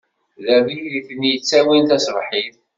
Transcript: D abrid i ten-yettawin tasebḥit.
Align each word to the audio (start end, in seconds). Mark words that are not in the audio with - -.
D 0.43 0.47
abrid 0.57 0.93
i 0.99 1.01
ten-yettawin 1.07 1.85
tasebḥit. 1.89 2.55